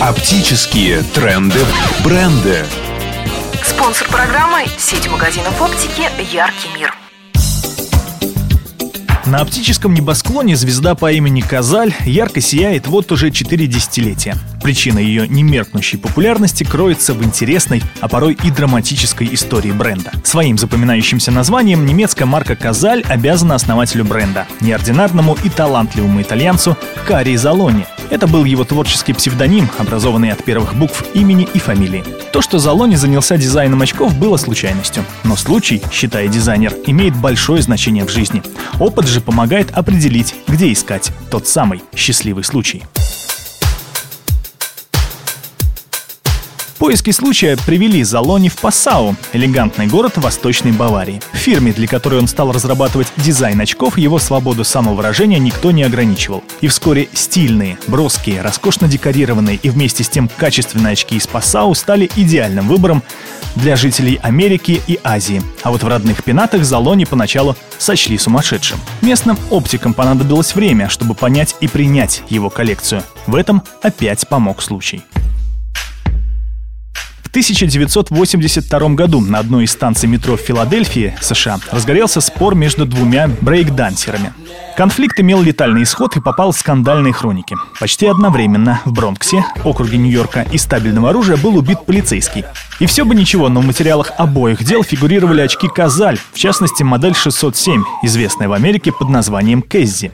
Оптические 0.00 1.02
тренды, 1.12 1.58
бренды. 2.04 2.64
Спонсор 3.64 4.06
программы– 4.06 4.64
сеть 4.78 5.10
магазинов 5.10 5.60
оптики 5.60 6.02
«Яркий 6.32 6.68
мир». 6.78 6.94
На 9.26 9.40
оптическом 9.40 9.94
небосклоне 9.94 10.54
звезда 10.54 10.94
по 10.94 11.10
имени 11.10 11.40
Казаль 11.40 11.92
ярко 12.04 12.40
сияет 12.40 12.86
вот 12.86 13.10
уже 13.10 13.32
4 13.32 13.66
десятилетия. 13.66 14.36
Причина 14.62 15.00
ее 15.00 15.26
немеркнущей 15.26 15.98
популярности 15.98 16.62
кроется 16.62 17.12
в 17.12 17.24
интересной, 17.24 17.82
а 18.00 18.06
порой 18.06 18.38
и 18.40 18.50
драматической 18.52 19.28
истории 19.32 19.72
бренда. 19.72 20.12
Своим 20.22 20.58
запоминающимся 20.58 21.32
названием 21.32 21.84
немецкая 21.84 22.26
марка 22.26 22.54
Казаль 22.54 23.02
обязана 23.08 23.56
основателю 23.56 24.04
бренда, 24.04 24.46
неординарному 24.60 25.36
и 25.42 25.48
талантливому 25.48 26.22
итальянцу 26.22 26.76
Кари 27.04 27.36
Залони– 27.36 27.84
это 28.10 28.26
был 28.26 28.44
его 28.44 28.64
творческий 28.64 29.12
псевдоним, 29.12 29.68
образованный 29.78 30.30
от 30.30 30.44
первых 30.44 30.74
букв 30.74 31.04
имени 31.14 31.48
и 31.54 31.58
фамилии. 31.58 32.04
То, 32.32 32.42
что 32.42 32.58
Залони 32.58 32.96
занялся 32.96 33.36
дизайном 33.36 33.82
очков, 33.82 34.16
было 34.16 34.36
случайностью. 34.36 35.04
Но 35.24 35.36
случай, 35.36 35.82
считая 35.92 36.28
дизайнер, 36.28 36.74
имеет 36.86 37.16
большое 37.16 37.62
значение 37.62 38.04
в 38.04 38.10
жизни. 38.10 38.42
Опыт 38.78 39.06
же 39.06 39.20
помогает 39.20 39.70
определить, 39.72 40.34
где 40.46 40.72
искать 40.72 41.12
тот 41.30 41.46
самый 41.46 41.82
счастливый 41.94 42.44
случай. 42.44 42.82
Поиски 46.78 47.10
случая 47.10 47.56
привели 47.66 48.04
Залони 48.04 48.48
в 48.48 48.56
Пассау, 48.56 49.16
элегантный 49.32 49.88
город 49.88 50.12
Восточной 50.14 50.70
Баварии. 50.70 51.20
В 51.32 51.36
фирме, 51.36 51.72
для 51.72 51.88
которой 51.88 52.20
он 52.20 52.28
стал 52.28 52.52
разрабатывать 52.52 53.08
дизайн 53.16 53.60
очков, 53.60 53.98
его 53.98 54.20
свободу 54.20 54.62
самовыражения 54.62 55.40
никто 55.40 55.72
не 55.72 55.82
ограничивал. 55.82 56.44
И 56.60 56.68
вскоре 56.68 57.08
стильные, 57.12 57.78
броские, 57.88 58.42
роскошно 58.42 58.86
декорированные 58.86 59.58
и 59.60 59.70
вместе 59.70 60.04
с 60.04 60.08
тем 60.08 60.30
качественные 60.36 60.92
очки 60.92 61.16
из 61.16 61.26
Пассау 61.26 61.74
стали 61.74 62.08
идеальным 62.14 62.68
выбором 62.68 63.02
для 63.56 63.74
жителей 63.74 64.20
Америки 64.22 64.80
и 64.86 65.00
Азии. 65.02 65.42
А 65.64 65.72
вот 65.72 65.82
в 65.82 65.88
родных 65.88 66.22
пенатах 66.22 66.64
Залони 66.64 67.06
поначалу 67.06 67.56
сочли 67.78 68.16
сумасшедшим. 68.18 68.78
Местным 69.02 69.36
оптикам 69.50 69.94
понадобилось 69.94 70.54
время, 70.54 70.88
чтобы 70.88 71.14
понять 71.14 71.56
и 71.60 71.66
принять 71.66 72.22
его 72.28 72.50
коллекцию. 72.50 73.02
В 73.26 73.34
этом 73.34 73.64
опять 73.82 74.28
помог 74.28 74.62
случай. 74.62 75.02
В 77.38 77.40
1982 77.40 78.88
году 78.96 79.20
на 79.20 79.38
одной 79.38 79.62
из 79.62 79.70
станций 79.70 80.08
метро 80.08 80.36
в 80.36 80.40
Филадельфии, 80.40 81.14
США, 81.20 81.60
разгорелся 81.70 82.20
спор 82.20 82.56
между 82.56 82.84
двумя 82.84 83.30
брейкдансерами. 83.40 84.32
Конфликт 84.76 85.20
имел 85.20 85.40
летальный 85.40 85.84
исход 85.84 86.16
и 86.16 86.20
попал 86.20 86.50
в 86.50 86.58
скандальные 86.58 87.12
хроники. 87.12 87.56
Почти 87.78 88.06
одновременно 88.06 88.80
в 88.84 88.90
Бронксе, 88.90 89.44
округе 89.62 89.98
Нью-Йорка, 89.98 90.46
из 90.50 90.62
стабильного 90.62 91.10
оружия 91.10 91.36
был 91.36 91.56
убит 91.56 91.86
полицейский. 91.86 92.44
И 92.80 92.86
все 92.86 93.04
бы 93.04 93.14
ничего, 93.14 93.48
но 93.48 93.60
в 93.60 93.66
материалах 93.66 94.10
обоих 94.18 94.64
дел 94.64 94.82
фигурировали 94.82 95.40
очки 95.40 95.68
Казаль, 95.68 96.18
в 96.32 96.38
частности 96.38 96.82
модель 96.82 97.14
607, 97.14 97.84
известная 98.02 98.48
в 98.48 98.52
Америке 98.52 98.90
под 98.90 99.10
названием 99.10 99.62
Кэззи. 99.62 100.10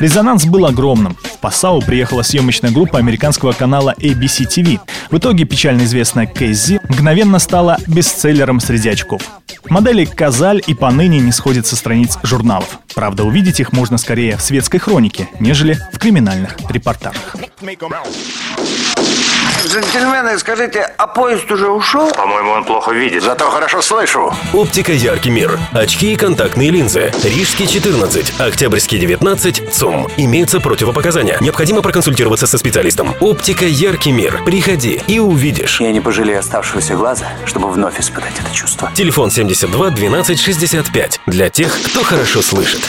Резонанс 0.00 0.46
был 0.46 0.64
огромным. 0.64 1.16
В 1.36 1.38
Пассау 1.38 1.82
приехала 1.82 2.22
съемочная 2.22 2.70
группа 2.70 2.98
американского 2.98 3.52
канала 3.52 3.94
ABC 3.98 4.46
TV. 4.48 4.80
В 5.10 5.18
итоге 5.18 5.44
печально 5.44 5.82
известная 5.82 6.26
Кэззи 6.26 6.80
мгновенно 6.88 7.38
стала 7.38 7.76
бестселлером 7.86 8.58
среди 8.58 8.88
очков. 8.88 9.20
Модели 9.68 10.06
Казаль 10.06 10.62
и 10.66 10.72
поныне 10.72 11.20
не 11.20 11.32
сходят 11.32 11.66
со 11.66 11.76
страниц 11.76 12.16
журналов. 12.22 12.78
Правда, 12.94 13.24
увидеть 13.24 13.60
их 13.60 13.74
можно 13.74 13.98
скорее 13.98 14.38
в 14.38 14.40
светской 14.40 14.78
хронике, 14.78 15.28
нежели 15.38 15.78
в 15.92 15.98
криминальных 15.98 16.56
репортажах. 16.70 17.36
Джентльмены, 19.66 20.38
скажите, 20.38 20.94
а 20.96 21.06
поезд 21.08 21.50
уже 21.50 21.68
ушел? 21.68 22.10
По-моему, 22.12 22.52
он 22.52 22.64
плохо 22.64 22.92
видит. 22.92 23.24
Зато 23.24 23.50
хорошо 23.50 23.82
слышу. 23.82 24.32
Оптика 24.52 24.92
«Яркий 24.92 25.30
мир». 25.30 25.58
Очки 25.72 26.12
и 26.12 26.16
контактные 26.16 26.70
линзы. 26.70 27.12
Рижский 27.24 27.66
14, 27.66 28.40
Октябрьский 28.40 28.98
19, 28.98 29.74
ЦУМ. 29.74 30.08
Имеются 30.16 30.60
противопоказания. 30.60 31.36
Необходимо 31.40 31.82
проконсультироваться 31.82 32.46
со 32.46 32.58
специалистом. 32.58 33.14
Оптика 33.20 33.64
«Яркий 33.64 34.12
мир». 34.12 34.40
Приходи 34.44 35.02
и 35.08 35.18
увидишь. 35.18 35.80
Я 35.80 35.90
не 35.90 36.00
пожалею 36.00 36.38
оставшегося 36.38 36.94
глаза, 36.94 37.26
чтобы 37.44 37.68
вновь 37.70 37.98
испытать 37.98 38.34
это 38.38 38.54
чувство. 38.54 38.90
Телефон 38.94 39.32
72 39.32 39.90
12 39.90 40.40
65. 40.40 41.20
Для 41.26 41.50
тех, 41.50 41.76
кто 41.86 42.04
хорошо 42.04 42.40
слышит. 42.40 42.82